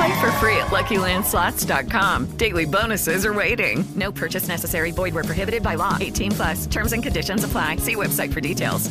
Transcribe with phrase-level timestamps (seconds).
[0.00, 2.38] Play for free at LuckyLandSlots.com.
[2.38, 3.84] Daily bonuses are waiting.
[3.94, 4.92] No purchase necessary.
[4.92, 5.98] Void where prohibited by law.
[6.00, 6.66] 18 plus.
[6.66, 7.76] Terms and conditions apply.
[7.76, 8.90] See website for details.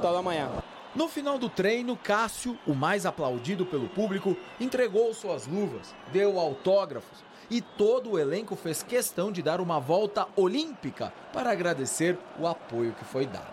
[0.00, 0.48] da manhã.
[0.94, 7.22] No final do treino, Cássio, o mais aplaudido pelo público, entregou suas luvas, deu autógrafos
[7.50, 12.94] e todo o elenco fez questão de dar uma volta olímpica para agradecer o apoio
[12.94, 13.52] que foi dado.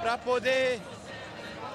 [0.00, 0.80] Para poder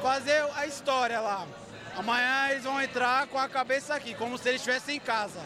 [0.02, 1.47] fazer a história lá.
[1.95, 5.42] Amanhã eles vão entrar com a cabeça aqui, como se eles estivessem em casa.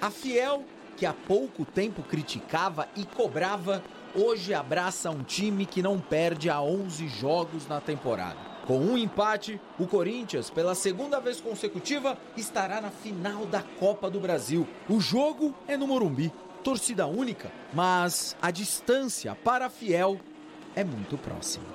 [0.00, 0.64] A Fiel,
[0.96, 3.82] que há pouco tempo criticava e cobrava,
[4.14, 8.38] hoje abraça um time que não perde há 11 jogos na temporada.
[8.66, 14.20] Com um empate, o Corinthians, pela segunda vez consecutiva, estará na final da Copa do
[14.20, 14.66] Brasil.
[14.88, 20.20] O jogo é no Morumbi, torcida única, mas a distância para a Fiel
[20.76, 21.66] é muito próxima.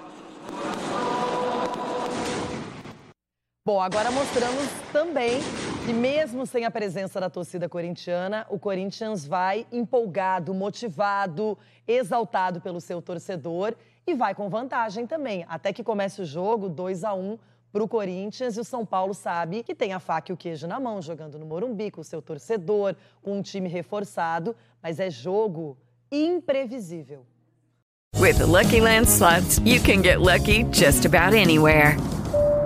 [3.67, 5.39] Bom, agora mostramos também
[5.87, 12.79] que, mesmo sem a presença da torcida corintiana, o Corinthians vai empolgado, motivado, exaltado pelo
[12.79, 13.73] seu torcedor
[14.05, 15.47] e vai com vantagem também.
[15.49, 17.39] Até que comece o jogo, 2 a 1
[17.73, 20.67] para o Corinthians e o São Paulo sabe que tem a faca e o queijo
[20.67, 25.09] na mão, jogando no Morumbi, com o seu torcedor, com um time reforçado, mas é
[25.09, 25.75] jogo
[26.11, 27.25] imprevisível.
[28.15, 31.97] With the Lucky Land slots, you can get lucky just about anywhere.